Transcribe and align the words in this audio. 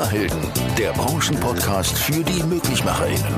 Klimahelden, 0.00 0.40
der 0.78 0.92
Branchenpodcast 0.92 1.98
für 1.98 2.24
die 2.24 2.42
MöglichmacherInnen. 2.42 3.34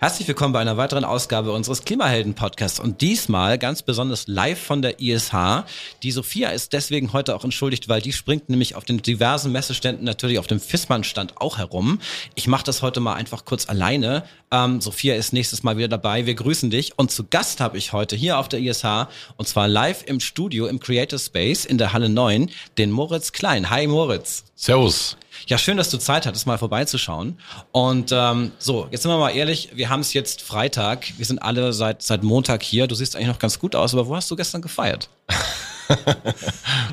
Herzlich 0.00 0.28
willkommen 0.28 0.52
bei 0.52 0.60
einer 0.60 0.76
weiteren 0.76 1.02
Ausgabe 1.02 1.50
unseres 1.50 1.84
Klimahelden-Podcasts 1.84 2.78
und 2.78 3.00
diesmal 3.00 3.58
ganz 3.58 3.82
besonders 3.82 4.28
live 4.28 4.60
von 4.60 4.80
der 4.80 5.00
ISH. 5.00 5.64
Die 6.04 6.12
Sophia 6.12 6.50
ist 6.50 6.72
deswegen 6.72 7.12
heute 7.12 7.34
auch 7.34 7.42
entschuldigt, 7.42 7.88
weil 7.88 8.00
die 8.00 8.12
springt 8.12 8.48
nämlich 8.48 8.76
auf 8.76 8.84
den 8.84 9.02
diversen 9.02 9.50
Messeständen 9.50 10.04
natürlich 10.04 10.38
auf 10.38 10.46
dem 10.46 10.60
Fissmann-Stand 10.60 11.40
auch 11.40 11.58
herum. 11.58 11.98
Ich 12.36 12.46
mache 12.46 12.62
das 12.62 12.80
heute 12.80 13.00
mal 13.00 13.14
einfach 13.14 13.44
kurz 13.44 13.68
alleine. 13.68 14.22
Ähm, 14.52 14.80
Sophia 14.80 15.16
ist 15.16 15.32
nächstes 15.32 15.64
Mal 15.64 15.76
wieder 15.78 15.88
dabei. 15.88 16.26
Wir 16.26 16.34
grüßen 16.34 16.70
dich 16.70 16.96
und 16.96 17.10
zu 17.10 17.24
Gast 17.24 17.58
habe 17.58 17.76
ich 17.76 17.92
heute 17.92 18.14
hier 18.14 18.38
auf 18.38 18.48
der 18.48 18.60
ISH 18.60 19.08
und 19.36 19.48
zwar 19.48 19.66
live 19.66 20.04
im 20.06 20.20
Studio 20.20 20.68
im 20.68 20.78
Creator 20.78 21.18
Space 21.18 21.64
in 21.64 21.76
der 21.76 21.92
Halle 21.92 22.08
9 22.08 22.50
den 22.78 22.92
Moritz 22.92 23.32
Klein. 23.32 23.68
Hi 23.68 23.88
Moritz. 23.88 24.44
Servus. 24.54 25.16
Ja, 25.46 25.56
schön, 25.58 25.76
dass 25.76 25.90
du 25.90 25.98
Zeit 25.98 26.26
hattest, 26.26 26.46
mal 26.46 26.58
vorbeizuschauen. 26.58 27.38
Und 27.72 28.10
ähm, 28.12 28.52
so, 28.58 28.88
jetzt 28.90 29.02
sind 29.02 29.10
wir 29.10 29.18
mal 29.18 29.30
ehrlich, 29.30 29.70
wir 29.74 29.88
haben 29.88 30.00
es 30.00 30.12
jetzt 30.12 30.42
Freitag, 30.42 31.06
wir 31.16 31.24
sind 31.24 31.38
alle 31.38 31.72
seit, 31.72 32.02
seit 32.02 32.22
Montag 32.22 32.62
hier. 32.62 32.86
Du 32.86 32.94
siehst 32.94 33.16
eigentlich 33.16 33.28
noch 33.28 33.38
ganz 33.38 33.58
gut 33.58 33.74
aus, 33.74 33.94
aber 33.94 34.06
wo 34.08 34.16
hast 34.16 34.30
du 34.30 34.36
gestern 34.36 34.62
gefeiert? 34.62 35.08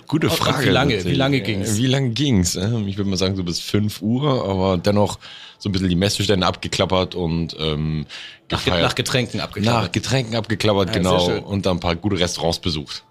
Gute 0.08 0.30
Frage. 0.30 0.66
Wie 0.68 0.70
lange, 0.70 1.04
wie 1.04 1.16
lange 1.16 1.42
ging's? 1.42 1.78
Wie 1.78 1.88
lange 1.88 2.10
ging's? 2.12 2.56
Ähm, 2.56 2.88
Ich 2.88 2.98
würde 2.98 3.10
mal 3.10 3.18
sagen 3.18 3.36
so 3.36 3.44
bis 3.44 3.60
5 3.60 4.02
Uhr, 4.02 4.48
aber 4.50 4.78
dennoch 4.78 5.20
so 5.58 5.70
ein 5.70 5.72
bisschen 5.72 5.90
die 5.90 5.96
Messestände 5.96 6.46
abgeklappert 6.46 7.16
und 7.16 7.56
ähm, 7.60 8.06
Nach, 8.50 8.64
gefeiert. 8.64 8.84
nach 8.84 8.96
Getränken 8.96 9.40
abgeklappert. 9.42 9.84
Nach 9.84 9.92
Getränken 9.92 10.36
abgeklappert, 10.36 10.90
Ja, 10.90 10.94
genau. 10.94 11.40
Und 11.40 11.66
dann 11.66 11.78
ein 11.78 11.80
paar 11.80 11.96
gute 11.96 12.20
Restaurants 12.20 12.60
besucht. 12.60 13.04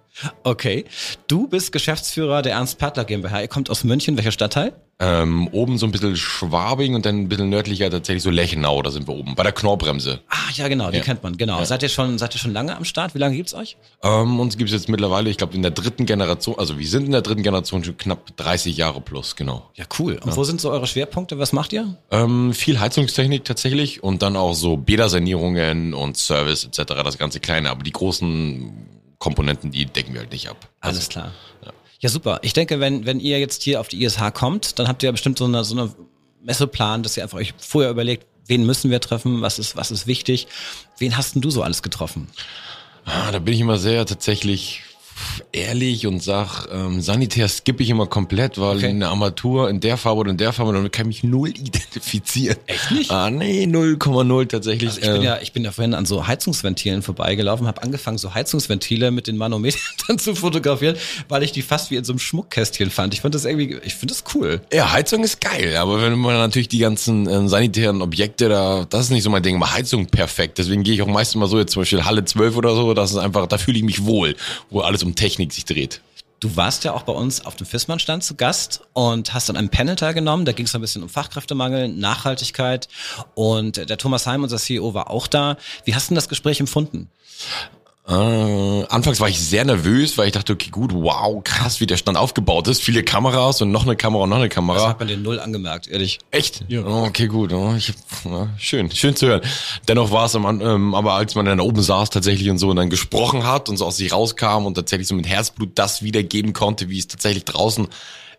Okay. 0.45 0.85
Du 1.27 1.49
bist 1.49 1.73
Geschäftsführer 1.73 2.43
der 2.43 2.53
Ernst 2.53 2.79
Pertler 2.79 3.05
GmbH. 3.05 3.43
Ihr 3.43 3.49
kommt 3.49 3.69
aus 3.69 3.85
München. 3.85 4.17
Welcher 4.17 4.33
Stadtteil? 4.33 4.73
Ähm, 5.01 5.49
oben 5.49 5.77
so 5.77 5.87
ein 5.87 5.93
bisschen 5.93 6.17
Schwabing 6.17 6.95
und 6.95 7.05
dann 7.05 7.19
ein 7.23 7.29
bisschen 7.29 7.49
nördlicher 7.49 7.91
tatsächlich 7.91 8.23
so 8.23 8.31
Lechenau, 8.31 8.81
da 8.81 8.93
sind 8.93 9.09
wir 9.09 9.15
oben, 9.15 9.35
bei 9.35 9.43
der 9.43 9.51
Knorrbremse. 9.51 10.21
Ah, 10.29 10.37
ja, 10.55 10.69
genau, 10.69 10.91
die 10.93 10.99
Ja. 10.99 11.03
kennt 11.03 11.23
man, 11.25 11.37
genau. 11.37 11.65
Seid 11.65 11.83
ihr 11.83 11.89
schon, 11.89 12.17
seid 12.19 12.33
ihr 12.35 12.39
schon 12.39 12.53
lange 12.53 12.77
am 12.77 12.85
Start? 12.85 13.13
Wie 13.15 13.19
lange 13.19 13.35
gibt's 13.37 13.55
euch? 13.55 13.77
Ähm, 14.05 14.39
uns 14.39 14.57
gibt's 14.57 14.73
jetzt 14.73 14.89
mittlerweile, 14.89 15.31
ich 15.31 15.37
glaube 15.37 15.55
in 15.55 15.63
der 15.63 15.73
dritten 15.73 16.07
Generation, 16.07 16.57
also 16.59 16.79
wir 16.79 16.87
sind 16.87 17.07
in 17.07 17.13
der 17.13 17.23
dritten 17.23 17.43
Generation 17.43 17.83
schon 17.83 17.97
knapp 17.97 18.37
30 18.37 18.77
Jahre 18.77 19.01
plus, 19.01 19.35
genau. 19.35 19.69
Ja, 19.75 19.85
cool. 19.99 20.21
Und 20.25 20.37
wo 20.37 20.45
sind 20.45 20.61
so 20.61 20.71
eure 20.71 20.87
Schwerpunkte? 20.87 21.39
Was 21.41 21.53
macht 21.53 21.73
ihr? 21.73 21.97
Ähm, 22.13 22.53
viel 22.55 22.79
Heizungstechnik 22.79 23.45
tatsächlich 23.45 24.03
und 24.05 24.23
dann 24.23 24.37
auch 24.37 24.55
so 24.55 24.77
Bädersanierungen 24.77 25.93
und 25.95 26.17
Service 26.17 26.65
etc. 26.65 26.95
Das 27.03 27.19
ganze 27.19 27.41
kleine, 27.41 27.71
aber 27.71 27.83
die 27.83 27.93
großen 27.93 28.73
Komponenten, 29.19 29.71
die 29.71 29.87
decken 29.87 30.13
wir 30.13 30.21
halt 30.21 30.33
nicht 30.33 30.49
ab. 30.49 30.69
Alles 30.81 31.09
klar. 31.09 31.33
Ja. 31.65 31.73
Super. 32.09 32.41
Ich 32.43 32.53
denke, 32.53 32.81
wenn, 32.81 33.07
wenn 33.07 33.21
ihr 33.21 33.39
jetzt 33.39 33.63
hier 33.63 33.81
auf 33.81 33.89
die 33.89 34.03
ISH 34.05 34.19
kommt, 34.35 34.79
dann 34.79 34.89
habt 34.89 35.03
ihr 35.03 35.09
ja 35.09 35.13
bestimmt 35.13 35.39
so 35.39 35.45
eine, 35.45 35.65
so 35.65 35.75
eine 35.75 35.95
Messeplan, 36.43 37.03
dass 37.03 37.17
ihr 37.17 37.23
einfach 37.23 37.39
euch 37.39 37.55
vorher 37.59 37.91
überlegt, 37.91 38.27
wen 38.47 38.67
müssen 38.67 38.91
wir 38.91 39.01
treffen, 39.01 39.43
was 39.43 39.59
ist, 39.59 39.77
was 39.77 39.91
ist 39.91 40.07
wichtig. 40.07 40.47
Wen 40.99 41.17
hast 41.17 41.35
denn 41.35 41.43
du 41.43 41.51
so 41.51 41.63
alles 41.63 41.83
getroffen? 41.83 42.29
Ah, 43.05 43.31
da 43.33 43.39
bin 43.39 43.55
ich 43.55 43.61
immer 43.61 43.79
sehr 43.79 44.07
tatsächlich 44.07 44.83
ehrlich 45.53 46.07
und 46.07 46.23
sag, 46.23 46.67
ähm, 46.73 47.01
Sanitär 47.01 47.49
skippe 47.49 47.83
ich 47.83 47.91
immer 47.91 48.07
komplett, 48.07 48.59
weil 48.59 48.77
Okay. 48.77 48.89
eine 48.89 49.09
Armatur 49.09 49.71
in 49.71 49.81
der 49.81 49.97
Farbe 49.97 50.21
oder 50.21 50.31
in 50.31 50.37
der 50.37 50.53
Farbe, 50.53 50.73
damit 50.73 50.93
kann 50.93 51.11
ich 51.11 51.23
mich 51.23 51.31
null 51.31 51.49
identifizieren. 51.57 52.57
Echt 52.67 52.91
nicht? 52.91 53.11
Ah, 53.11 53.31
nee, 53.31 53.65
0,0 53.65 54.49
tatsächlich. 54.49 54.89
Also 54.91 55.01
ich 55.01 55.07
bin 55.07 55.17
Ähm, 55.17 55.23
ja, 55.23 55.39
ich 55.41 55.53
bin 55.53 55.65
ja 55.65 55.73
vorhin 55.73 55.95
an 55.95 56.07
so 56.07 56.27
Heizungsventilen 56.27 57.03
vorbeigelaufen, 57.03 57.67
habe 57.67 57.83
angefangen, 57.83 58.19
so 58.19 58.35
Heizungsventile 58.35 59.11
mit 59.11 59.27
den 59.27 59.37
Manometern 59.37 59.81
zu 60.19 60.35
fotografieren, 60.35 60.97
weil 61.29 61.43
ich 61.43 61.53
die 61.53 61.63
fast 61.63 61.91
wie 61.91 61.97
in 61.97 62.05
so 62.05 62.13
einem 62.13 62.19
Schmuckkästchen 62.19 62.91
fand. 62.91 63.15
Ich 63.15 63.21
fand 63.21 63.35
das 63.35 63.45
irgendwie, 63.45 63.79
ich 63.85 63.95
finde 63.95 64.15
das 64.15 64.25
cool. 64.35 64.61
Ja, 64.73 64.93
Heizung 64.93 65.23
ist 65.23 65.41
geil, 65.41 65.77
aber 65.77 66.03
wenn 66.03 66.19
man 66.19 66.35
natürlich 66.35 66.69
die 66.69 66.79
ganzen 66.79 67.29
ähm, 67.29 67.49
sanitären 67.49 68.03
Objekte 68.03 68.49
da, 68.49 68.87
das 68.89 69.03
ist 69.07 69.11
nicht 69.11 69.23
so 69.23 69.31
mein 69.31 69.43
Ding, 69.43 69.57
aber 69.57 69.73
Heizung 69.73 70.07
perfekt. 70.07 70.59
Deswegen 70.59 70.83
gehe 70.83 70.95
ich 70.95 71.03
auch 71.03 71.07
meistens 71.07 71.39
mal 71.39 71.47
so, 71.47 71.59
jetzt 71.59 71.73
zum 71.73 71.83
Beispiel 71.83 72.05
Halle 72.05 72.25
12 72.25 72.57
oder 72.57 72.75
so, 72.75 72.95
das 72.95 73.13
ist 73.13 73.19
einfach, 73.19 73.47
da 73.47 73.59
fühle 73.59 73.79
ich 73.79 73.85
mich 73.85 74.05
wohl, 74.05 74.35
wo 74.71 74.81
alles 74.81 75.04
um 75.05 75.15
Technik 75.15 75.53
sich 75.53 75.65
dreht. 75.65 76.01
Du 76.41 76.57
warst 76.57 76.85
ja 76.85 76.93
auch 76.93 77.05
bei 77.05 77.13
uns 77.13 77.47
auf 77.47 77.57
dem 77.57 77.67
Fissmann-Stand 77.67 78.23
zu 78.23 78.35
Gast 78.35 78.83
und 78.93 79.33
hast 79.33 79.49
dann 79.49 79.57
einen 79.57 79.71
Panel 79.71 79.97
teilgenommen. 79.97 80.45
Da 80.45 80.53
ging 80.53 80.67
es 80.67 80.75
ein 80.75 80.81
bisschen 80.81 81.03
um 81.03 81.09
Fachkräftemangel, 81.09 81.89
Nachhaltigkeit 81.89 82.89
und 83.35 83.89
der 83.89 83.97
Thomas 83.97 84.27
Heim, 84.27 84.43
unser 84.43 84.59
CEO, 84.59 84.93
war 84.93 85.11
auch 85.11 85.27
da. 85.27 85.57
Wie 85.85 85.95
hast 85.95 86.11
du 86.11 86.15
das 86.15 86.29
Gespräch 86.29 86.61
empfunden? 86.61 87.09
Äh, 88.07 88.13
anfangs 88.91 89.19
war 89.21 89.31
ich 89.31 89.41
sehr 89.41 89.65
nervös, 89.65 90.19
weil 90.19 90.27
ich 90.27 90.33
dachte, 90.33 90.53
okay, 90.53 90.69
gut, 90.69 90.93
wow, 90.93 91.43
krass, 91.43 91.81
wie 91.81 91.87
der 91.87 91.97
Stand 91.97 92.19
aufgebaut 92.19 92.69
ist. 92.69 92.83
Viele 92.83 93.03
Kameras 93.03 93.63
und 93.63 93.71
noch 93.73 93.85
eine 93.85 93.97
Kamera 93.97 94.25
und 94.25 94.29
noch 94.29 94.37
eine 94.37 94.49
Das 94.49 94.55
Kamera. 94.55 94.89
hat 94.89 94.99
man 94.99 95.09
den 95.09 95.23
Null 95.23 95.41
angemerkt, 95.41 95.89
ehrlich. 95.89 96.19
Echt? 96.31 96.65
Ja. 96.69 96.83
Oh, 96.85 97.05
okay, 97.07 97.29
gut. 97.29 97.55
Oh, 97.55 97.73
ich, 97.77 97.95
ja, 98.27 98.49
schön, 98.59 98.91
schön 98.91 99.17
zu 99.17 99.27
hören. 99.27 99.41
Dennoch 99.89 100.11
war 100.11 100.27
es 100.27 100.35
am, 100.37 100.61
ähm, 100.61 100.95
aber 100.95 101.15
als 101.15 101.35
man 101.35 101.47
dann 101.47 101.57
da 101.59 101.65
oben 101.65 101.81
saß 101.81 102.11
tatsächlich 102.11 102.51
und 102.51 102.59
so 102.59 102.69
und 102.69 102.77
dann 102.77 102.91
gesprochen 102.91 103.47
hat 103.47 103.71
und 103.71 103.79
so 103.79 103.87
aus 103.87 103.97
sich 103.97 104.13
rauskam 104.13 104.67
und 104.67 104.75
tatsächlich 104.75 105.09
so 105.09 105.15
mit 105.15 105.27
Herzblut 105.27 105.71
das 105.77 106.03
wiedergeben 106.03 106.53
konnte, 106.53 106.91
wie 106.91 106.99
es 106.99 107.09
tatsächlich 107.09 107.47
draußen 107.47 107.89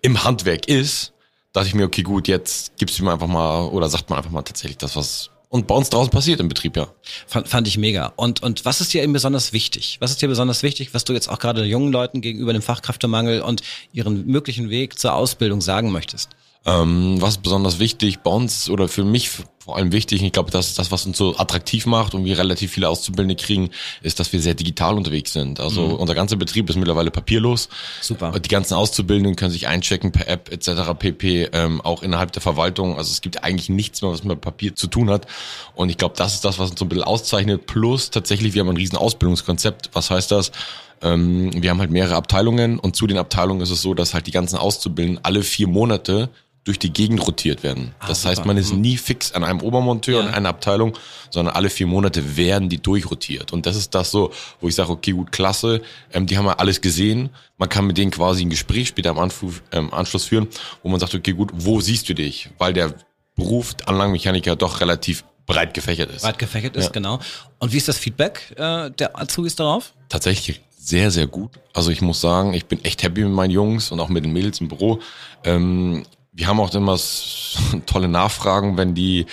im 0.03 0.23
Handwerk 0.23 0.67
ist, 0.67 1.13
dachte 1.53 1.67
ich 1.69 1.73
mir, 1.73 1.85
okay, 1.85 2.03
gut, 2.03 2.27
jetzt 2.27 2.77
gibst 2.77 2.99
du 2.99 3.03
mir 3.03 3.13
einfach 3.13 3.25
mal 3.27 3.63
oder 3.69 3.89
sagt 3.89 4.11
man 4.11 4.17
einfach 4.19 4.29
mal 4.31 4.43
tatsächlich 4.43 4.77
das, 4.77 4.95
was 4.95 5.31
und 5.55 5.67
bei 5.67 5.75
uns 5.75 5.89
draußen 5.89 6.11
passiert 6.11 6.41
im 6.41 6.49
Betrieb, 6.49 6.75
ja. 6.75 6.87
Fand, 7.27 7.47
fand 7.47 7.65
ich 7.65 7.77
mega. 7.77 8.11
Und, 8.17 8.43
und 8.43 8.65
was 8.65 8.81
ist 8.81 8.93
dir 8.93 9.01
eben 9.01 9.13
besonders 9.13 9.53
wichtig? 9.53 9.97
Was 10.01 10.11
ist 10.11 10.21
dir 10.21 10.27
besonders 10.27 10.63
wichtig, 10.63 10.93
was 10.93 11.05
du 11.05 11.13
jetzt 11.13 11.29
auch 11.29 11.39
gerade 11.39 11.63
jungen 11.63 11.93
Leuten 11.93 12.19
gegenüber 12.19 12.51
dem 12.51 12.61
Fachkräftemangel 12.61 13.41
und 13.41 13.61
ihren 13.93 14.27
möglichen 14.27 14.69
Weg 14.69 14.99
zur 14.99 15.13
Ausbildung 15.13 15.61
sagen 15.61 15.93
möchtest? 15.93 16.31
Ähm, 16.65 17.21
was 17.21 17.35
ist 17.35 17.43
besonders 17.43 17.79
wichtig 17.79 18.19
bei 18.19 18.31
uns 18.31 18.69
oder 18.69 18.89
für 18.89 19.05
mich 19.05 19.29
vor 19.65 19.77
allem 19.77 19.91
wichtig, 19.91 20.21
ich 20.21 20.31
glaube, 20.31 20.51
das 20.51 20.67
ist 20.67 20.77
das, 20.77 20.91
was 20.91 21.07
uns 21.07 21.17
so 21.17 21.35
attraktiv 21.37 21.87
macht 21.87 22.13
und 22.13 22.23
wir 22.23 22.37
relativ 22.37 22.71
viele 22.71 22.87
Auszubildende 22.87 23.35
kriegen, 23.35 23.71
ist, 24.03 24.19
dass 24.19 24.31
wir 24.31 24.39
sehr 24.39 24.53
digital 24.53 24.95
unterwegs 24.95 25.33
sind. 25.33 25.59
Also 25.59 25.85
unser 25.85 26.13
ganzer 26.13 26.35
Betrieb 26.35 26.69
ist 26.69 26.75
mittlerweile 26.75 27.09
papierlos. 27.09 27.67
Super. 27.99 28.31
Die 28.39 28.47
ganzen 28.47 28.75
Auszubildenden 28.75 29.35
können 29.35 29.49
sich 29.49 29.67
einchecken 29.67 30.11
per 30.11 30.27
App 30.27 30.51
etc. 30.51 30.93
pp. 30.99 31.49
Ähm, 31.51 31.81
auch 31.81 32.03
innerhalb 32.03 32.31
der 32.31 32.43
Verwaltung. 32.43 32.95
Also 32.95 33.11
es 33.11 33.21
gibt 33.21 33.43
eigentlich 33.43 33.69
nichts 33.69 34.03
mehr, 34.03 34.11
was 34.11 34.23
mit 34.23 34.39
Papier 34.39 34.75
zu 34.75 34.85
tun 34.85 35.09
hat. 35.09 35.25
Und 35.73 35.89
ich 35.89 35.97
glaube, 35.97 36.13
das 36.15 36.35
ist 36.35 36.45
das, 36.45 36.59
was 36.59 36.69
uns 36.69 36.79
so 36.79 36.85
ein 36.85 36.89
bisschen 36.89 37.03
auszeichnet. 37.03 37.65
Plus 37.65 38.11
tatsächlich, 38.11 38.53
wir 38.53 38.61
haben 38.61 38.69
ein 38.69 38.77
riesen 38.77 38.97
Ausbildungskonzept. 38.97 39.89
Was 39.93 40.11
heißt 40.11 40.29
das? 40.29 40.51
Ähm, 41.01 41.49
wir 41.55 41.71
haben 41.71 41.79
halt 41.79 41.89
mehrere 41.89 42.15
Abteilungen 42.15 42.77
und 42.77 42.95
zu 42.95 43.07
den 43.07 43.17
Abteilungen 43.17 43.61
ist 43.61 43.71
es 43.71 43.81
so, 43.81 43.95
dass 43.95 44.13
halt 44.13 44.27
die 44.27 44.31
ganzen 44.31 44.57
Auszubildenden 44.57 45.23
alle 45.25 45.41
vier 45.41 45.67
Monate 45.67 46.29
durch 46.65 46.79
die 46.79 46.91
Gegend 46.91 47.25
rotiert 47.25 47.63
werden. 47.63 47.93
das 48.05 48.21
super. 48.23 48.31
heißt, 48.31 48.45
man 48.45 48.57
ist 48.57 48.73
nie 48.73 48.97
fix 48.97 49.31
an 49.31 49.43
einem 49.45 49.61
Obermonteur 49.61 50.21
Ja. 50.23 50.27
in 50.27 50.33
einer 50.33 50.49
Abteilung, 50.49 50.97
sondern 51.29 51.55
alle 51.55 51.69
vier 51.69 51.87
Monate 51.87 52.35
werden 52.35 52.67
die 52.69 52.81
durchrotiert. 52.81 53.53
Und 53.53 53.65
das 53.65 53.75
ist 53.77 53.95
das 53.95 54.11
so, 54.11 54.31
wo 54.59 54.67
ich 54.67 54.75
sage, 54.75 54.89
okay, 54.91 55.11
gut, 55.11 55.31
klasse, 55.31 55.81
ähm, 56.11 56.25
die 56.25 56.37
haben 56.37 56.45
ja 56.47 56.53
alles 56.57 56.81
gesehen. 56.81 57.29
Man 57.57 57.69
kann 57.69 57.85
mit 57.87 57.97
denen 57.97 58.11
quasi 58.11 58.43
ein 58.43 58.49
Gespräch 58.49 58.87
später 58.89 59.11
am 59.11 59.19
Anfu 59.19 59.51
ähm, 59.71 59.93
Anschluss 59.93 60.25
führen, 60.25 60.47
wo 60.83 60.89
man 60.89 60.99
sagt, 60.99 61.13
okay, 61.15 61.33
gut, 61.33 61.51
wo 61.53 61.79
siehst 61.81 62.09
du 62.09 62.13
dich? 62.15 62.49
Weil 62.57 62.73
der 62.73 62.93
Beruf 63.35 63.75
Anlagenmechaniker 63.85 64.55
doch 64.55 64.81
relativ 64.81 65.23
breit 65.45 65.73
gefächert 65.75 66.09
ist. 66.09 66.23
Breit 66.23 66.39
gefächert 66.39 66.75
ist, 66.75 66.85
Ja. 66.85 66.91
genau. 66.91 67.19
Und 67.59 67.71
wie 67.73 67.77
ist 67.77 67.87
das 67.87 67.97
Feedback 67.99 68.53
äh, 68.57 68.89
der 68.89 69.17
Azubis 69.19 69.55
darauf? 69.55 69.93
tatsächlich 70.09 70.61
sehr, 70.77 71.09
sehr 71.11 71.25
gut. 71.27 71.51
Also 71.73 71.89
ich 71.91 72.01
muss 72.01 72.21
sagen, 72.21 72.53
ich 72.53 72.65
bin 72.65 72.83
echt 72.85 73.01
happy 73.03 73.21
mit 73.23 73.33
meinen 73.33 73.49
Jungs 73.51 73.91
und 73.91 73.99
auch 73.99 74.09
mit 74.09 74.23
den 74.23 74.31
Mädels 74.33 74.61
im 74.61 74.67
Büro. 74.67 74.99
Ähm, 75.43 76.03
wir 76.35 76.47
haben 76.47 76.59
auch 76.59 76.73
immer 76.73 76.99
tolle 77.85 78.07
Nachfragen, 78.07 78.77
wenn 78.77 78.93
die 78.93 79.25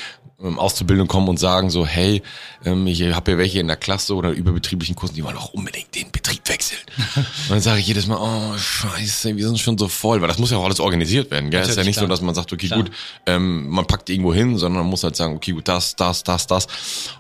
ähm, 0.42 0.58
Auszubildung 0.58 1.08
kommen 1.08 1.28
und 1.28 1.38
sagen 1.38 1.70
so, 1.70 1.86
hey, 1.86 2.22
ähm, 2.64 2.86
ich 2.86 3.02
habe 3.02 3.32
ja 3.32 3.38
welche 3.38 3.60
in 3.60 3.66
der 3.66 3.76
Klasse 3.76 4.14
oder 4.14 4.30
überbetrieblichen 4.30 4.96
Kursen, 4.96 5.14
die 5.14 5.24
wollen 5.24 5.36
auch 5.36 5.52
unbedingt 5.52 5.94
den 5.94 6.10
Betrieb 6.10 6.48
wechseln. 6.48 6.80
und 7.16 7.50
dann 7.50 7.60
sage 7.60 7.80
ich 7.80 7.86
jedes 7.86 8.06
Mal, 8.06 8.18
oh 8.18 8.56
scheiße, 8.56 9.36
wir 9.36 9.46
sind 9.46 9.58
schon 9.58 9.78
so 9.78 9.88
voll, 9.88 10.20
weil 10.20 10.28
das 10.28 10.38
muss 10.38 10.50
ja 10.50 10.58
auch 10.58 10.64
alles 10.64 10.80
organisiert 10.80 11.30
werden. 11.30 11.50
Gell? 11.50 11.60
Es 11.60 11.68
ist 11.68 11.76
ja 11.76 11.84
nicht 11.84 11.96
so, 11.96 12.02
klar. 12.02 12.10
dass 12.10 12.22
man 12.22 12.34
sagt, 12.34 12.52
okay, 12.52 12.68
Klar. 12.68 12.82
gut, 12.82 12.92
ähm, 13.26 13.68
man 13.68 13.86
packt 13.86 14.08
irgendwo 14.10 14.32
hin, 14.32 14.56
sondern 14.58 14.82
man 14.82 14.90
muss 14.90 15.04
halt 15.04 15.16
sagen, 15.16 15.36
okay, 15.36 15.52
gut, 15.52 15.68
das, 15.68 15.96
das, 15.96 16.22
das, 16.22 16.46
das. 16.46 16.66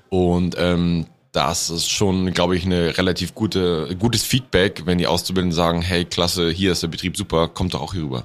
Und 0.08 0.56
ähm, 0.58 1.06
das 1.32 1.70
ist 1.70 1.90
schon, 1.90 2.32
glaube 2.32 2.56
ich, 2.56 2.64
eine 2.66 2.96
relativ 2.98 3.34
gute, 3.34 3.96
gutes 3.98 4.22
Feedback, 4.22 4.82
wenn 4.84 4.98
die 4.98 5.06
Auszubildenden 5.06 5.56
sagen, 5.56 5.80
hey, 5.80 6.04
klasse, 6.04 6.50
hier 6.50 6.72
ist 6.72 6.82
der 6.82 6.88
Betrieb 6.88 7.16
super, 7.16 7.48
kommt 7.48 7.72
doch 7.72 7.80
auch 7.80 7.94
hier 7.94 8.02
rüber. 8.02 8.24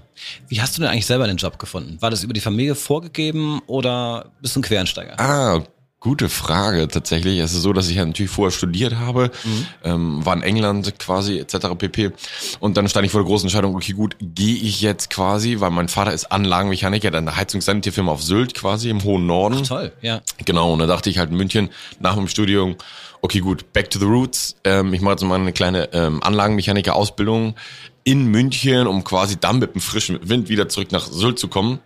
Wie 0.49 0.61
hast 0.61 0.77
du 0.77 0.81
denn 0.81 0.91
eigentlich 0.91 1.05
selber 1.05 1.25
den 1.25 1.37
Job 1.37 1.57
gefunden? 1.57 1.97
War 2.01 2.09
das 2.09 2.23
über 2.23 2.33
die 2.33 2.41
Familie 2.41 2.75
vorgegeben 2.75 3.61
oder 3.65 4.31
bist 4.41 4.55
du 4.55 4.59
ein 4.59 4.63
Quereinsteiger? 4.63 5.17
Ah, 5.19 5.63
Gute 5.99 6.29
Frage 6.29 6.87
tatsächlich. 6.87 7.39
Es 7.39 7.53
ist 7.53 7.63
so, 7.63 7.73
dass 7.73 7.89
ich 7.89 7.95
ja 7.95 8.05
natürlich 8.05 8.31
vorher 8.31 8.51
studiert 8.51 8.97
habe, 8.97 9.31
mhm. 9.43 9.65
ähm, 9.83 10.25
war 10.25 10.35
in 10.35 10.43
England 10.43 10.99
quasi 10.99 11.39
etc. 11.39 11.69
pp. 11.75 12.11
Und 12.59 12.77
dann 12.77 12.87
stand 12.87 13.07
ich 13.07 13.11
vor 13.11 13.21
der 13.21 13.27
großen 13.27 13.47
Entscheidung, 13.47 13.75
okay 13.75 13.93
gut, 13.93 14.15
gehe 14.21 14.55
ich 14.55 14.81
jetzt 14.81 15.09
quasi, 15.09 15.59
weil 15.59 15.71
mein 15.71 15.87
Vater 15.87 16.13
ist 16.13 16.31
Anlagenmechaniker, 16.31 17.09
der 17.09 17.21
eine 17.21 17.35
Heizungssanitärfirma 17.35 18.11
auf 18.11 18.21
Sylt 18.21 18.53
quasi 18.53 18.91
im 18.91 19.03
hohen 19.03 19.25
Norden. 19.25 19.61
Ach, 19.63 19.67
toll, 19.67 19.91
ja. 20.03 20.21
Genau, 20.45 20.71
und 20.71 20.79
da 20.79 20.85
dachte 20.85 21.09
ich 21.09 21.17
halt 21.17 21.31
in 21.31 21.35
München 21.37 21.69
nach 21.99 22.15
dem 22.15 22.27
Studium, 22.27 22.75
okay 23.21 23.39
gut, 23.39 23.73
back 23.73 23.89
to 23.89 23.97
the 23.97 24.05
roots. 24.05 24.55
Ähm, 24.65 24.93
ich 24.93 25.01
mache 25.01 25.13
jetzt 25.13 25.23
mal 25.23 25.39
eine 25.39 25.51
kleine 25.51 25.91
ähm, 25.93 26.21
Anlagenmechaniker-Ausbildung 26.21 27.55
in 28.03 28.27
München, 28.27 28.85
um 28.85 29.03
quasi 29.03 29.37
dann 29.39 29.57
mit 29.57 29.73
dem 29.73 29.81
frischen 29.81 30.19
Wind 30.21 30.47
wieder 30.47 30.69
zurück 30.69 30.91
nach 30.91 31.07
Sylt 31.07 31.39
zu 31.39 31.47
kommen. 31.47 31.79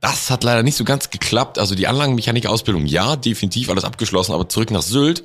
Das 0.00 0.30
hat 0.30 0.44
leider 0.44 0.62
nicht 0.62 0.76
so 0.76 0.84
ganz 0.84 1.10
geklappt. 1.10 1.58
Also 1.58 1.74
die 1.74 1.86
Anlagenmechanik-Ausbildung, 1.86 2.86
ja, 2.86 3.16
definitiv 3.16 3.68
alles 3.68 3.84
abgeschlossen, 3.84 4.32
aber 4.32 4.48
zurück 4.48 4.70
nach 4.70 4.82
Sylt, 4.82 5.24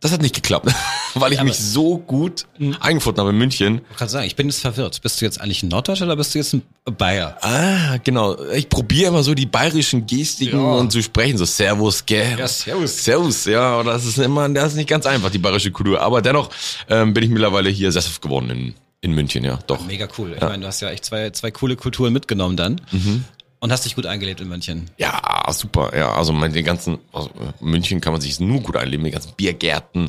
das 0.00 0.12
hat 0.12 0.22
nicht 0.22 0.34
geklappt, 0.34 0.72
weil 1.14 1.32
ich 1.32 1.38
ja, 1.38 1.44
mich 1.44 1.58
so 1.58 1.98
gut 1.98 2.46
mhm. 2.58 2.76
eingefunden 2.80 3.20
habe 3.20 3.30
in 3.30 3.36
München. 3.36 3.82
Ich 3.90 3.96
kann 3.98 4.08
sagen, 4.08 4.26
ich 4.26 4.34
bin 4.34 4.46
jetzt 4.48 4.60
verwirrt. 4.60 5.00
Bist 5.02 5.20
du 5.20 5.26
jetzt 5.26 5.40
eigentlich 5.40 5.62
ein 5.62 5.68
Norddeutscher 5.68 6.06
oder 6.06 6.16
bist 6.16 6.34
du 6.34 6.38
jetzt 6.38 6.54
ein 6.54 6.62
Bayer? 6.96 7.36
Ah, 7.42 7.98
genau. 8.02 8.42
Ich 8.52 8.70
probiere 8.70 9.08
immer 9.08 9.22
so 9.22 9.34
die 9.34 9.44
bayerischen 9.44 10.06
Gestiken 10.06 10.58
ja. 10.58 10.72
und 10.72 10.90
zu 10.90 11.02
sprechen, 11.02 11.36
so 11.36 11.44
Servus, 11.44 12.04
gell? 12.06 12.38
Ja, 12.38 12.48
Servus. 12.48 13.04
Servus, 13.04 13.44
ja. 13.44 13.76
Und 13.76 13.86
das 13.86 14.06
ist 14.06 14.18
immer, 14.18 14.48
das 14.48 14.72
ist 14.72 14.76
nicht 14.76 14.88
ganz 14.88 15.04
einfach, 15.04 15.30
die 15.30 15.38
bayerische 15.38 15.70
Kultur. 15.70 16.00
Aber 16.00 16.22
dennoch 16.22 16.48
ähm, 16.88 17.12
bin 17.12 17.24
ich 17.24 17.30
mittlerweile 17.30 17.68
hier 17.68 17.92
sesshaft 17.92 18.22
geworden 18.22 18.48
in, 18.48 18.74
in 19.02 19.12
München, 19.12 19.44
ja, 19.44 19.58
doch. 19.66 19.84
Mega 19.86 20.08
cool. 20.16 20.32
Ich 20.34 20.40
ja. 20.40 20.48
meine, 20.48 20.62
du 20.62 20.66
hast 20.66 20.80
ja 20.80 20.88
echt 20.88 21.04
zwei, 21.04 21.28
zwei 21.30 21.50
coole 21.50 21.76
Kulturen 21.76 22.14
mitgenommen 22.14 22.56
dann. 22.56 22.80
Mhm. 22.90 23.24
Und 23.60 23.70
hast 23.70 23.84
dich 23.84 23.94
gut 23.94 24.06
eingelebt 24.06 24.40
in 24.40 24.48
München? 24.48 24.90
Ja, 24.96 25.20
super. 25.52 25.94
Ja, 25.96 26.14
also 26.14 26.32
mein, 26.32 26.52
den 26.52 26.64
ganzen 26.64 26.98
also 27.12 27.30
München 27.60 28.00
kann 28.00 28.12
man 28.12 28.22
sich 28.22 28.40
nur 28.40 28.60
gut 28.60 28.76
einleben, 28.76 29.04
die 29.04 29.10
ganzen 29.10 29.34
Biergärten, 29.36 30.08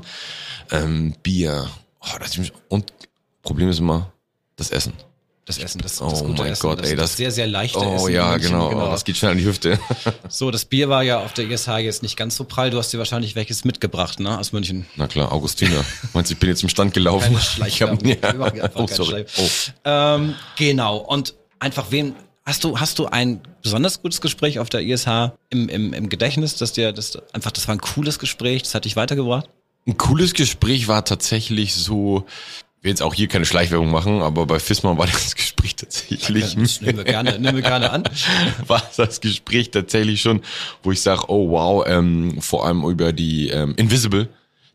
ähm, 0.71 1.13
Bier. 1.21 1.69
Oh, 1.99 2.17
das, 2.17 2.39
und 2.69 2.93
Problem 3.43 3.69
ist 3.69 3.79
immer 3.79 4.13
das 4.55 4.71
Essen. 4.71 4.93
Das 5.45 5.57
Essen, 5.57 5.81
das, 5.81 5.97
das 5.97 6.21
oh 6.21 6.27
gute 6.27 6.43
mein 6.43 6.51
Essen, 6.51 6.61
Gott, 6.61 6.79
das, 6.79 6.89
ey, 6.91 6.95
das, 6.95 7.09
das 7.09 7.17
sehr, 7.17 7.31
sehr 7.31 7.47
leichte 7.47 7.79
oh, 7.79 7.95
Essen. 7.95 8.05
Oh 8.05 8.07
ja, 8.07 8.37
genau, 8.37 8.69
genau. 8.69 8.87
Oh, 8.87 8.91
das 8.91 9.03
geht 9.03 9.17
schnell 9.17 9.31
an 9.31 9.37
die 9.37 9.45
Hüfte. 9.45 9.79
so, 10.29 10.49
das 10.49 10.63
Bier 10.65 10.87
war 10.87 11.03
ja 11.03 11.19
auf 11.19 11.33
der 11.33 11.49
ISH 11.49 11.67
jetzt 11.79 12.03
nicht 12.03 12.15
ganz 12.15 12.37
so 12.37 12.45
prall. 12.45 12.69
Du 12.69 12.77
hast 12.77 12.93
dir 12.93 12.99
wahrscheinlich 12.99 13.35
welches 13.35 13.65
mitgebracht, 13.65 14.19
ne, 14.19 14.37
aus 14.37 14.53
München. 14.53 14.85
Na 14.95 15.07
klar, 15.07 15.31
Augustiner. 15.31 15.83
Meinst 16.13 16.29
du, 16.29 16.35
ich 16.35 16.39
bin 16.39 16.47
jetzt 16.47 16.63
im 16.63 16.69
Stand 16.69 16.93
gelaufen? 16.93 17.35
Keine 17.57 17.67
ich 17.67 17.81
hab, 17.81 18.05
ja. 18.05 18.69
oh, 18.75 18.87
sorry. 18.87 19.25
Oh. 19.37 19.49
Ähm, 19.83 20.35
genau. 20.57 20.97
Und 20.97 21.33
einfach 21.59 21.87
wen 21.89 22.15
Hast 22.43 22.63
du, 22.63 22.79
hast 22.79 22.97
du 22.97 23.05
ein 23.05 23.41
besonders 23.61 24.01
gutes 24.01 24.19
Gespräch 24.19 24.57
auf 24.57 24.69
der 24.69 24.81
ISH 24.81 25.31
im, 25.49 25.69
im, 25.69 25.93
im 25.93 26.09
Gedächtnis, 26.09 26.55
dass 26.55 26.73
dir 26.73 26.91
das 26.91 27.17
einfach, 27.33 27.51
das 27.51 27.67
war 27.67 27.75
ein 27.75 27.81
cooles 27.81 28.17
Gespräch, 28.17 28.63
das 28.63 28.73
hat 28.73 28.85
dich 28.85 28.95
weitergebracht? 28.95 29.47
Ein 29.87 29.97
cooles 29.97 30.33
Gespräch 30.33 30.87
war 30.87 31.05
tatsächlich 31.05 31.75
so, 31.75 32.25
ich 32.79 32.83
will 32.83 32.89
jetzt 32.89 33.03
auch 33.03 33.13
hier 33.13 33.27
keine 33.27 33.45
Schleichwerbung 33.45 33.91
machen, 33.91 34.23
aber 34.23 34.47
bei 34.47 34.59
FISMA 34.59 34.97
war 34.97 35.05
das 35.05 35.35
Gespräch 35.61 35.75
tatsächlich. 35.75 36.55
Das 36.55 36.81
nehmen 36.81 36.97
wir 36.97 37.03
gerne, 37.03 37.37
nehmen 37.37 37.57
wir 37.57 37.63
gerne 37.63 37.91
an. 37.91 38.03
War 38.67 38.81
das 38.97 39.21
Gespräch 39.21 39.69
tatsächlich 39.69 40.21
schon, 40.21 40.41
wo 40.81 40.91
ich 40.91 41.01
sage, 41.01 41.25
oh 41.27 41.51
wow, 41.51 41.85
ähm, 41.87 42.41
vor 42.41 42.65
allem 42.65 42.83
über 42.85 43.13
die 43.13 43.49
ähm, 43.49 43.75
Invisible. 43.77 44.29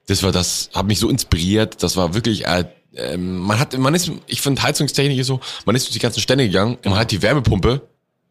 Das 0.06 0.22
war 0.22 0.30
das, 0.30 0.70
hat 0.72 0.86
mich 0.86 1.00
so 1.00 1.08
inspiriert. 1.08 1.82
Das 1.82 1.96
war 1.96 2.14
wirklich 2.14 2.46
äh, 2.46 2.64
ähm, 2.96 3.38
man 3.38 3.58
hat, 3.58 3.76
man 3.76 3.94
ist, 3.94 4.10
ich 4.26 4.40
finde 4.40 4.62
Heizungstechnik 4.62 5.18
ist 5.18 5.26
so, 5.26 5.40
man 5.64 5.76
ist 5.76 5.86
durch 5.86 5.92
die 5.92 5.98
ganzen 5.98 6.20
Stände 6.20 6.46
gegangen 6.46 6.76
und 6.84 6.90
man 6.90 6.98
hat 6.98 7.10
die 7.10 7.22
Wärmepumpe 7.22 7.82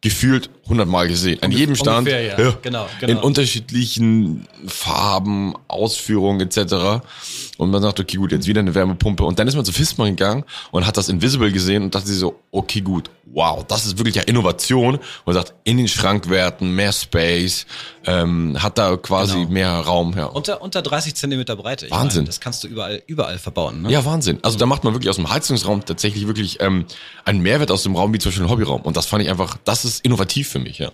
gefühlt 0.05 0.51
hundertmal 0.67 1.07
gesehen. 1.07 1.41
An 1.41 1.51
jedem 1.51 1.75
Stand. 1.75 1.99
Ungefähr, 2.07 2.21
ja. 2.21 2.39
Ja, 2.39 2.57
genau, 2.61 2.87
genau. 2.99 3.11
In 3.11 3.17
unterschiedlichen 3.17 4.47
Farben, 4.67 5.55
Ausführungen 5.67 6.41
etc. 6.41 7.03
Und 7.57 7.71
man 7.71 7.81
sagt, 7.81 7.99
okay, 7.99 8.17
gut, 8.17 8.31
jetzt 8.31 8.45
wieder 8.45 8.59
eine 8.59 8.75
Wärmepumpe. 8.75 9.23
Und 9.23 9.39
dann 9.39 9.47
ist 9.47 9.55
man 9.55 9.65
zu 9.65 9.71
Fistmann 9.71 10.09
gegangen 10.09 10.43
und 10.69 10.85
hat 10.85 10.97
das 10.97 11.09
Invisible 11.09 11.51
gesehen 11.51 11.81
und 11.83 11.95
dachte 11.95 12.07
sich 12.07 12.19
so, 12.19 12.39
okay, 12.51 12.81
gut, 12.81 13.09
wow, 13.25 13.63
das 13.67 13.85
ist 13.85 13.97
wirklich 13.97 14.15
ja 14.15 14.21
Innovation. 14.23 14.95
Und 14.95 15.01
man 15.25 15.35
sagt, 15.35 15.53
in 15.63 15.77
den 15.77 15.87
Schrankwerten 15.87 16.69
mehr 16.71 16.93
Space, 16.93 17.65
ähm, 18.05 18.61
hat 18.61 18.77
da 18.77 18.97
quasi 18.97 19.39
genau. 19.39 19.49
mehr 19.49 19.71
Raum. 19.71 20.13
Ja. 20.15 20.25
Unter, 20.25 20.61
unter 20.61 20.81
30 20.81 21.15
Zentimeter 21.15 21.55
Breite. 21.55 21.87
Ich 21.87 21.91
Wahnsinn. 21.91 22.21
Meine, 22.21 22.27
das 22.27 22.39
kannst 22.39 22.63
du 22.63 22.67
überall, 22.67 23.01
überall 23.07 23.37
verbauen. 23.37 23.81
Ne? 23.81 23.91
Ja, 23.91 24.05
Wahnsinn. 24.05 24.39
Also 24.43 24.57
da 24.57 24.65
macht 24.65 24.83
man 24.83 24.93
wirklich 24.93 25.09
aus 25.09 25.15
dem 25.15 25.29
Heizungsraum 25.29 25.83
tatsächlich 25.83 26.27
wirklich 26.27 26.61
ähm, 26.61 26.85
einen 27.23 27.41
Mehrwert 27.41 27.71
aus 27.71 27.83
dem 27.83 27.95
Raum, 27.95 28.13
wie 28.13 28.19
zum 28.19 28.29
Beispiel 28.29 28.45
ein 28.45 28.49
Hobbyraum. 28.49 28.81
Und 28.81 28.97
das 28.97 29.05
fand 29.05 29.23
ich 29.23 29.29
einfach, 29.29 29.57
das 29.63 29.85
ist 29.85 29.94
innovativ 29.99 30.49
für 30.49 30.59
mich, 30.59 30.79
ja. 30.79 30.91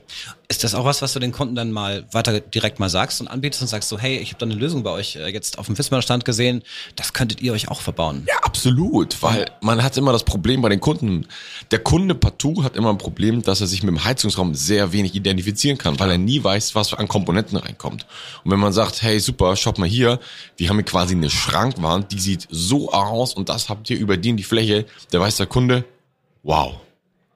Ist 0.48 0.64
das 0.64 0.76
auch 0.76 0.84
was, 0.84 1.02
was 1.02 1.14
du 1.14 1.20
den 1.20 1.32
Kunden 1.32 1.56
dann 1.56 1.72
mal 1.72 2.06
weiter 2.12 2.40
direkt 2.42 2.80
mal 2.80 2.90
sagst 2.90 3.22
und 3.22 3.28
anbietest 3.28 3.62
und 3.62 3.68
sagst 3.70 3.88
so, 3.88 3.98
hey, 3.98 4.18
ich 4.18 4.30
habe 4.30 4.40
da 4.40 4.46
eine 4.46 4.56
Lösung 4.56 4.84
bei 4.84 4.92
euch 4.92 5.16
äh, 5.16 5.30
jetzt 5.30 5.58
auf 5.58 5.68
dem 5.68 5.76
Fissmann-Stand 5.76 6.26
gesehen, 6.26 6.64
das 6.96 7.14
könntet 7.14 7.42
ihr 7.42 7.54
euch 7.54 7.70
auch 7.70 7.80
verbauen? 7.80 8.26
Ja, 8.28 8.38
absolut, 8.42 9.22
weil 9.24 9.46
man 9.62 9.82
hat 9.82 9.96
immer 9.98 10.12
das 10.12 10.24
Problem 10.24 10.62
bei 10.62 10.70
den 10.70 10.82
Kunden. 10.82 11.26
Der 11.72 11.80
Kunde 11.80 12.16
partout 12.16 12.64
hat 12.64 12.76
immer 12.76 12.90
ein 12.90 12.98
Problem, 12.98 13.42
dass 13.42 13.62
er 13.62 13.68
sich 13.68 13.84
mit 13.84 13.90
dem 13.90 14.04
Heizungsraum 14.04 14.54
sehr 14.56 14.92
wenig 14.92 15.16
identifizieren 15.16 15.78
kann, 15.78 16.00
weil 16.00 16.12
er 16.12 16.18
nie 16.18 16.44
weiß, 16.44 16.76
was 16.76 16.94
an 16.94 17.08
Komponenten 17.08 17.58
reinkommt. 17.58 18.06
Und 18.44 18.52
wenn 18.52 18.60
man 18.60 18.74
sagt, 18.74 19.02
hey, 19.02 19.20
super, 19.20 19.56
schaut 19.56 19.78
mal 19.78 19.88
hier, 19.88 20.20
wir 20.58 20.70
haben 20.70 20.78
hier 20.78 20.86
quasi 20.86 21.16
eine 21.16 21.30
Schrankwand, 21.30 22.12
die 22.12 22.20
sieht 22.20 22.48
so 22.50 22.92
aus 22.92 23.34
und 23.34 23.50
das 23.50 23.70
habt 23.70 23.90
ihr 23.90 23.98
über 23.98 24.18
die 24.18 24.30
in 24.30 24.38
die 24.38 24.44
Fläche, 24.44 24.86
der 25.14 25.20
weiß 25.20 25.38
der 25.38 25.48
Kunde, 25.48 25.86
wow, 26.44 26.76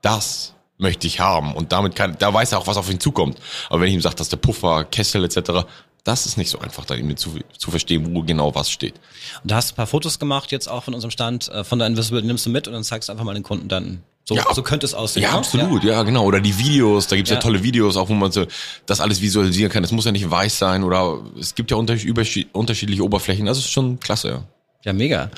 das 0.01 0.54
möchte 0.77 1.07
ich 1.07 1.19
haben. 1.19 1.53
Und 1.53 1.71
damit 1.71 1.95
kann, 1.95 2.15
da 2.19 2.33
weiß 2.33 2.51
er 2.51 2.59
auch, 2.59 2.67
was 2.67 2.77
auf 2.77 2.89
ihn 2.89 2.99
zukommt. 2.99 3.39
Aber 3.69 3.81
wenn 3.81 3.87
ich 3.87 3.93
ihm 3.93 4.01
sage, 4.01 4.15
dass 4.15 4.29
der 4.29 4.37
Puffer, 4.37 4.83
Kessel 4.85 5.23
etc., 5.23 5.65
das 6.03 6.27
ist 6.27 6.37
nicht 6.37 6.51
so 6.51 6.59
einfach, 6.59 6.85
da 6.85 6.93
ihm 6.93 7.17
zu, 7.17 7.39
zu 7.57 7.71
verstehen, 7.71 8.13
wo 8.13 8.21
genau 8.21 8.53
was 8.53 8.69
steht. 8.69 8.93
Und 9.41 9.51
da 9.51 9.55
hast 9.55 9.71
du 9.71 9.73
ein 9.73 9.77
paar 9.77 9.87
Fotos 9.87 10.19
gemacht, 10.19 10.51
jetzt 10.51 10.67
auch 10.67 10.83
von 10.83 10.93
unserem 10.93 11.09
Stand, 11.11 11.49
äh, 11.49 11.63
von 11.63 11.79
der 11.79 11.87
Invisible, 11.87 12.21
nimmst 12.21 12.45
du 12.45 12.51
mit 12.51 12.67
und 12.67 12.73
dann 12.73 12.83
zeigst 12.83 13.09
du 13.09 13.13
einfach 13.13 13.25
mal 13.25 13.33
den 13.33 13.43
Kunden 13.43 13.67
dann. 13.67 14.03
So, 14.23 14.35
ja, 14.35 14.45
so 14.53 14.61
könnte 14.61 14.85
es 14.85 14.93
aussehen. 14.93 15.23
Ja, 15.23 15.31
ne? 15.31 15.37
absolut, 15.37 15.83
ja. 15.83 15.93
ja. 15.93 16.03
genau. 16.03 16.23
Oder 16.23 16.41
die 16.41 16.57
Videos, 16.57 17.07
da 17.07 17.15
gibt's 17.15 17.31
ja. 17.31 17.37
ja 17.37 17.41
tolle 17.41 17.63
Videos, 17.63 17.97
auch 17.97 18.09
wo 18.09 18.13
man 18.13 18.31
so 18.31 18.45
das 18.85 19.01
alles 19.01 19.21
visualisieren 19.21 19.71
kann. 19.71 19.83
Es 19.83 19.91
muss 19.91 20.05
ja 20.05 20.11
nicht 20.11 20.29
weiß 20.29 20.59
sein 20.59 20.83
oder 20.83 21.21
es 21.39 21.55
gibt 21.55 21.71
ja 21.71 21.77
unterschiedliche 21.77 23.03
Oberflächen. 23.03 23.47
Das 23.47 23.57
ist 23.57 23.69
schon 23.69 23.99
klasse, 23.99 24.29
ja. 24.29 24.43
Ja, 24.83 24.93
mega. 24.93 25.31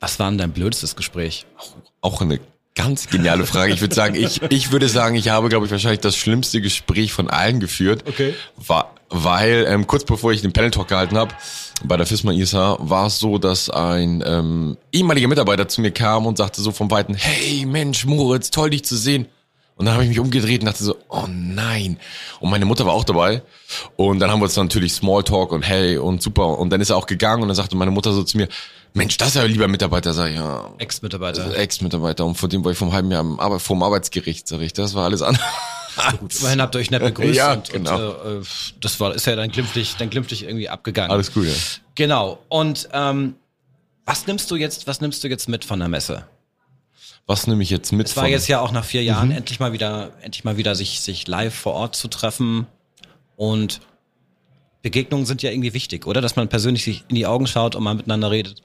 Was 0.00 0.18
war 0.18 0.28
denn 0.28 0.38
dein 0.38 0.52
blödstes 0.52 0.96
Gespräch? 0.96 1.46
Auch, 1.56 1.70
auch 2.02 2.20
eine 2.20 2.40
Ganz 2.74 3.08
geniale 3.08 3.44
Frage. 3.44 3.72
Ich 3.74 3.82
würde 3.82 3.94
sagen, 3.94 4.14
ich, 4.14 4.40
ich 4.48 4.72
würde 4.72 4.88
sagen, 4.88 5.14
ich 5.14 5.28
habe, 5.28 5.50
glaube 5.50 5.66
ich, 5.66 5.72
wahrscheinlich 5.72 6.00
das 6.00 6.16
schlimmste 6.16 6.62
Gespräch 6.62 7.12
von 7.12 7.28
allen 7.28 7.60
geführt. 7.60 8.04
Okay. 8.08 8.34
War, 8.56 8.94
weil 9.10 9.66
ähm, 9.68 9.86
kurz 9.86 10.04
bevor 10.04 10.32
ich 10.32 10.40
den 10.40 10.54
Panel 10.54 10.70
Talk 10.70 10.88
gehalten 10.88 11.18
habe, 11.18 11.34
bei 11.84 11.98
der 11.98 12.06
FISMA 12.06 12.32
ISA, 12.32 12.78
war 12.80 13.08
es 13.08 13.18
so, 13.18 13.36
dass 13.36 13.68
ein 13.68 14.24
ähm, 14.26 14.78
ehemaliger 14.90 15.28
Mitarbeiter 15.28 15.68
zu 15.68 15.82
mir 15.82 15.90
kam 15.90 16.24
und 16.24 16.38
sagte 16.38 16.62
so 16.62 16.72
vom 16.72 16.90
Weiten, 16.90 17.14
hey 17.14 17.66
Mensch, 17.66 18.06
Moritz, 18.06 18.50
toll 18.50 18.70
dich 18.70 18.84
zu 18.84 18.96
sehen. 18.96 19.26
Und 19.76 19.86
dann 19.86 19.94
habe 19.94 20.04
ich 20.04 20.10
mich 20.10 20.20
umgedreht 20.20 20.60
und 20.60 20.66
dachte 20.66 20.84
so, 20.84 20.96
oh 21.08 21.26
nein. 21.28 21.98
Und 22.40 22.50
meine 22.50 22.66
Mutter 22.66 22.86
war 22.86 22.92
auch 22.92 23.04
dabei. 23.04 23.42
Und 23.96 24.18
dann 24.20 24.30
haben 24.30 24.40
wir 24.40 24.44
uns 24.44 24.56
natürlich 24.56 24.92
Smalltalk 24.92 25.50
und 25.52 25.62
hey 25.62 25.96
und 25.96 26.22
super. 26.22 26.58
Und 26.58 26.70
dann 26.70 26.80
ist 26.80 26.90
er 26.90 26.96
auch 26.96 27.06
gegangen 27.06 27.42
und 27.42 27.48
dann 27.48 27.56
sagte 27.56 27.74
meine 27.76 27.90
Mutter 27.90 28.12
so 28.12 28.22
zu 28.22 28.36
mir, 28.36 28.48
Mensch, 28.94 29.16
das 29.16 29.28
ist 29.28 29.34
ja 29.36 29.44
lieber 29.44 29.68
Mitarbeiter, 29.68 30.12
sag 30.12 30.30
ich, 30.30 30.36
ja. 30.36 30.70
Ex-Mitarbeiter. 30.78 31.56
Ex-Mitarbeiter. 31.56 32.26
Und 32.26 32.34
vor 32.34 32.48
dem 32.48 32.62
war 32.64 32.72
ich 32.72 32.78
vom 32.78 32.92
halben 32.92 33.10
Jahr 33.10 33.20
am 33.20 33.40
Arbeit, 33.40 33.62
vom 33.62 33.82
Arbeitsgericht, 33.82 34.46
sag 34.46 34.60
ich. 34.60 34.74
Das 34.74 34.94
war 34.94 35.04
alles 35.04 35.22
anders. 35.22 35.42
Immerhin 36.40 36.60
habt 36.60 36.74
ihr 36.74 36.78
euch 36.78 36.90
nett 36.90 37.02
begrüßt 37.02 37.34
ja, 37.34 37.54
und, 37.54 37.70
genau. 37.70 38.10
und 38.10 38.42
äh, 38.42 38.46
das 38.80 39.00
war 39.00 39.14
ist 39.14 39.26
ja 39.26 39.36
dann 39.36 39.50
glimpflich, 39.50 39.96
dann 39.98 40.10
glimpflich 40.10 40.44
irgendwie 40.44 40.68
abgegangen. 40.68 41.10
Alles 41.10 41.32
gut, 41.32 41.46
ja. 41.46 41.52
Genau. 41.94 42.38
Und 42.48 42.88
ähm, 42.92 43.34
was 44.04 44.26
nimmst 44.26 44.50
du 44.50 44.56
jetzt, 44.56 44.86
was 44.86 45.00
nimmst 45.00 45.22
du 45.24 45.28
jetzt 45.28 45.48
mit 45.48 45.64
von 45.64 45.78
der 45.78 45.88
Messe? 45.88 46.26
Was 47.26 47.46
nehme 47.46 47.62
ich 47.62 47.70
jetzt 47.70 47.92
mit? 47.92 48.08
Es 48.08 48.16
war 48.16 48.28
jetzt 48.28 48.48
ja 48.48 48.60
auch 48.60 48.72
nach 48.72 48.84
vier 48.84 49.02
Jahren 49.02 49.28
mhm. 49.28 49.36
endlich 49.36 49.60
mal 49.60 49.72
wieder, 49.72 50.12
endlich 50.22 50.44
mal 50.44 50.56
wieder 50.56 50.74
sich, 50.74 51.00
sich 51.00 51.26
live 51.28 51.54
vor 51.54 51.74
Ort 51.74 51.94
zu 51.96 52.08
treffen 52.08 52.66
und 53.36 53.80
Begegnungen 54.82 55.26
sind 55.26 55.42
ja 55.42 55.50
irgendwie 55.50 55.74
wichtig, 55.74 56.06
oder? 56.06 56.20
Dass 56.20 56.36
man 56.36 56.48
persönlich 56.48 56.84
sich 56.84 57.04
in 57.08 57.14
die 57.14 57.26
Augen 57.26 57.46
schaut 57.46 57.76
und 57.76 57.84
mal 57.84 57.94
miteinander 57.94 58.30
redet. 58.30 58.62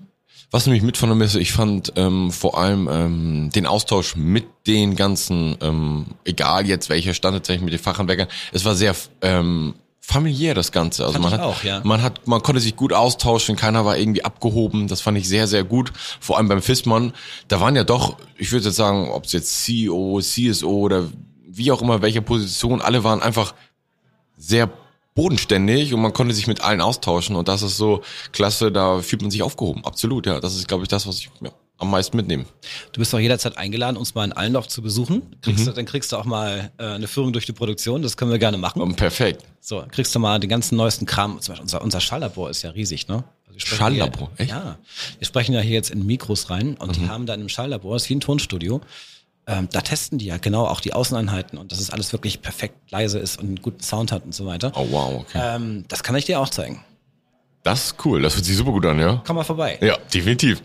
Was 0.49 0.65
nehme 0.65 0.77
ich 0.77 0.83
mit 0.83 0.97
von 0.97 1.09
der 1.09 1.15
Messe? 1.15 1.39
Ich 1.39 1.51
fand 1.51 1.93
ähm, 1.97 2.31
vor 2.31 2.57
allem 2.57 2.87
ähm, 2.89 3.49
den 3.53 3.65
Austausch 3.65 4.15
mit 4.15 4.45
den 4.65 4.95
ganzen, 4.95 5.57
ähm, 5.61 6.05
egal 6.23 6.65
jetzt 6.65 6.89
welcher 6.89 7.13
Stand 7.13 7.35
tatsächlich 7.35 7.63
mit 7.63 7.73
den 7.73 7.79
Fachhandwerkern, 7.79 8.27
es 8.53 8.63
war 8.63 8.73
sehr 8.73 8.95
ähm, 9.21 9.75
familiär 10.07 10.53
das 10.53 10.71
Ganze. 10.71 11.03
Also 11.03 11.19
fand 11.19 11.25
man 11.25 11.33
hat, 11.33 11.41
auch, 11.41 11.63
ja. 11.63 11.81
man 11.83 12.01
hat, 12.01 12.25
man 12.27 12.41
konnte 12.41 12.61
sich 12.61 12.77
gut 12.77 12.93
austauschen, 12.93 13.57
keiner 13.57 13.83
war 13.83 13.97
irgendwie 13.97 14.23
abgehoben. 14.23 14.87
Das 14.87 15.01
fand 15.01 15.17
ich 15.17 15.27
sehr, 15.27 15.47
sehr 15.47 15.65
gut. 15.65 15.91
Vor 16.21 16.37
allem 16.37 16.47
beim 16.47 16.61
FISMAN, 16.61 17.11
da 17.49 17.59
waren 17.59 17.75
ja 17.75 17.83
doch, 17.83 18.15
ich 18.37 18.53
würde 18.53 18.67
jetzt 18.67 18.77
sagen, 18.77 19.09
ob 19.09 19.25
es 19.25 19.33
jetzt 19.33 19.65
CEO, 19.65 20.21
CSO 20.21 20.69
oder 20.69 21.09
wie 21.45 21.73
auch 21.73 21.81
immer, 21.81 22.01
welche 22.01 22.21
Position, 22.21 22.79
alle 22.79 23.03
waren 23.03 23.21
einfach 23.21 23.53
sehr 24.37 24.69
bodenständig 25.13 25.93
und 25.93 26.01
man 26.01 26.13
konnte 26.13 26.33
sich 26.33 26.47
mit 26.47 26.61
allen 26.61 26.79
austauschen 26.79 27.35
und 27.35 27.49
das 27.49 27.61
ist 27.61 27.75
so 27.75 28.01
klasse, 28.31 28.71
da 28.71 29.01
fühlt 29.01 29.21
man 29.21 29.31
sich 29.31 29.43
aufgehoben. 29.43 29.83
Absolut, 29.83 30.25
ja. 30.25 30.39
Das 30.39 30.55
ist, 30.55 30.69
glaube 30.69 30.83
ich, 30.83 30.87
das, 30.87 31.05
was 31.05 31.17
ich 31.17 31.29
ja, 31.41 31.51
am 31.77 31.91
meisten 31.91 32.17
mitnehmen. 32.17 32.46
Du 32.91 33.00
bist 33.00 33.13
auch 33.13 33.19
jederzeit 33.19 33.57
eingeladen, 33.57 33.98
uns 33.98 34.15
mal 34.15 34.25
in 34.25 34.34
Allendorf 34.34 34.67
zu 34.67 34.81
besuchen. 34.81 35.36
Kriegst 35.41 35.67
du, 35.67 35.72
dann 35.72 35.86
kriegst 35.86 36.12
du 36.12 36.17
auch 36.17 36.25
mal 36.25 36.72
äh, 36.77 36.86
eine 36.86 37.07
Führung 37.07 37.34
durch 37.34 37.46
die 37.46 37.53
Produktion. 37.53 38.01
Das 38.01 38.17
können 38.17 38.31
wir 38.31 38.39
gerne 38.39 38.57
machen. 38.57 38.81
Ähm, 38.81 38.96
perfekt. 38.96 39.43
So, 39.60 39.84
kriegst 39.91 40.13
du 40.15 40.19
mal 40.19 40.39
den 40.39 40.50
ganzen 40.50 40.75
neuesten 40.75 41.05
Kram. 41.05 41.39
Zum 41.41 41.53
Beispiel 41.53 41.63
unser, 41.63 41.81
unser 41.81 42.00
Schalllabor 42.01 42.50
ist 42.50 42.63
ja 42.63 42.72
riesig, 42.72 43.07
ne? 43.07 43.24
Also 43.48 43.60
Schalllabor, 43.60 44.31
hier, 44.36 44.46
echt? 44.46 44.51
Ja. 44.51 44.77
Wir 45.19 45.27
sprechen 45.27 45.53
ja 45.53 45.62
hier 45.62 45.74
jetzt 45.74 45.91
in 45.91 46.05
Mikros 46.05 46.50
rein 46.50 46.75
und 46.75 46.96
die 46.96 47.07
haben 47.07 47.25
da 47.25 47.34
in 47.34 47.41
einem 47.41 47.50
Schalllabor, 47.50 47.93
das 47.93 48.03
ist 48.03 48.10
wie 48.10 48.15
ein 48.15 48.22
Tonstudio. 48.22 48.81
Ähm, 49.50 49.69
da 49.72 49.79
testen 49.79 50.17
die 50.17 50.25
ja 50.25 50.38
genau 50.38 50.65
auch 50.65 50.81
die 50.81 50.91
Außeneinheiten 50.91 51.57
und 51.57 51.72
dass 51.72 51.79
es 51.79 51.89
alles 51.89 52.12
wirklich 52.12 52.41
perfekt 52.41 52.91
leise 52.91 53.17
ist 53.17 53.39
und 53.39 53.46
einen 53.46 53.62
guten 53.62 53.81
Sound 53.81 54.12
hat 54.12 54.25
und 54.25 54.36
so 54.36 54.46
weiter. 54.46 54.74
Oh 54.75 54.88
wow, 54.91 55.22
okay. 55.22 55.39
Ähm, 55.41 55.86
das 55.88 56.03
kann 56.03 56.15
ich 56.17 56.25
dir 56.25 56.41
auch 56.41 56.50
zeigen. 56.50 56.84
Das 57.63 57.87
ist 57.87 58.05
cool, 58.05 58.21
das 58.21 58.35
hört 58.35 58.45
sich 58.45 58.55
super 58.55 58.71
gut 58.71 58.85
an, 58.85 58.97
ja? 58.97 59.21
Komm 59.25 59.35
mal 59.35 59.43
vorbei. 59.43 59.77
Ja, 59.81 59.97
definitiv. 60.13 60.61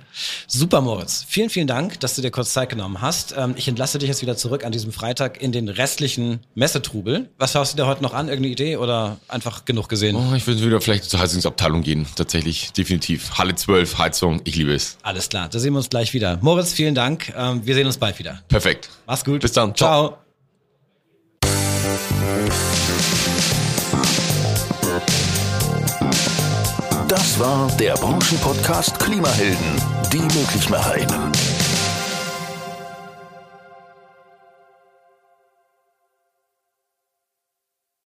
Super, 0.47 0.81
Moritz. 0.81 1.25
Vielen, 1.29 1.51
vielen 1.51 1.67
Dank, 1.67 1.99
dass 1.99 2.15
du 2.15 2.23
dir 2.23 2.31
kurz 2.31 2.53
Zeit 2.53 2.69
genommen 2.69 3.01
hast. 3.01 3.35
Ähm, 3.37 3.55
ich 3.57 3.67
entlasse 3.67 3.99
dich 3.99 4.09
jetzt 4.09 4.23
wieder 4.23 4.37
zurück 4.37 4.65
an 4.65 4.71
diesem 4.71 4.93
Freitag 4.93 5.43
in 5.43 5.51
den 5.51 5.69
restlichen 5.69 6.41
Messetrubel. 6.55 7.29
Was 7.39 7.53
schaust 7.53 7.73
du 7.73 7.77
dir 7.77 7.87
heute 7.89 8.05
noch 8.05 8.15
an? 8.15 8.29
Irgendeine 8.29 8.53
Idee 8.53 8.77
oder 8.77 9.19
einfach 9.27 9.65
genug 9.65 9.89
gesehen? 9.89 10.15
Oh, 10.15 10.35
ich 10.37 10.47
würde 10.47 10.65
wieder 10.65 10.81
vielleicht 10.81 11.05
zur 11.05 11.19
Heizungsabteilung 11.19 11.83
gehen, 11.83 12.07
tatsächlich, 12.15 12.73
definitiv. 12.73 13.33
Halle 13.37 13.57
12, 13.57 13.99
Heizung, 13.99 14.41
ich 14.45 14.55
liebe 14.55 14.73
es. 14.73 14.97
Alles 15.03 15.29
klar, 15.29 15.49
da 15.49 15.59
sehen 15.59 15.73
wir 15.73 15.79
uns 15.79 15.89
gleich 15.91 16.15
wieder. 16.15 16.39
Moritz, 16.41 16.73
vielen 16.73 16.95
Dank. 16.95 17.33
Ähm, 17.37 17.63
wir 17.65 17.75
sehen 17.75 17.87
uns 17.87 17.99
bald 17.99 18.19
wieder. 18.21 18.43
Perfekt. 18.47 18.91
Mach's 19.07 19.25
gut. 19.25 19.41
Bis 19.41 19.53
dann. 19.53 19.75
Ciao. 19.75 20.19
Ciao. 21.41 22.63
Das 27.33 27.41
war 27.41 27.67
der 27.79 27.95
Branchenpodcast 27.95 28.99
Klimahelden, 28.99 29.83
die 30.13 30.19
Möglichmacherinnen. 30.19 31.33